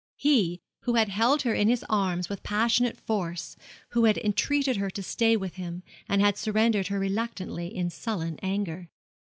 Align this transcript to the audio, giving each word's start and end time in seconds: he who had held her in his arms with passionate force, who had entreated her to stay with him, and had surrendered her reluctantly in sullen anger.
he 0.17 0.59
who 0.79 0.95
had 0.95 1.09
held 1.09 1.43
her 1.43 1.53
in 1.53 1.67
his 1.67 1.85
arms 1.87 2.27
with 2.27 2.41
passionate 2.41 2.97
force, 2.97 3.55
who 3.89 4.05
had 4.05 4.17
entreated 4.17 4.77
her 4.77 4.89
to 4.89 5.03
stay 5.03 5.37
with 5.37 5.57
him, 5.57 5.83
and 6.09 6.21
had 6.23 6.37
surrendered 6.39 6.87
her 6.87 6.97
reluctantly 6.97 7.67
in 7.67 7.87
sullen 7.87 8.39
anger. 8.41 8.89